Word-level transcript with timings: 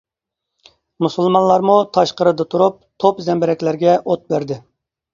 مۇسۇلمانلارمۇ 1.05 1.77
تاشقىرىدا 1.99 2.49
تۇرۇپ 2.57 2.83
توپ-زەمبىرەكلەرگە 3.07 3.99
ئوت 4.03 4.29
بەردى. 4.35 4.63